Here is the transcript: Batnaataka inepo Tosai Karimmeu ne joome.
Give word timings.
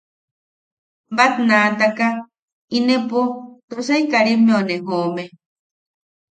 Batnaataka 1.15 2.07
inepo 2.77 3.19
Tosai 3.69 4.03
Karimmeu 4.11 4.61
ne 4.67 4.75
joome. 4.87 5.23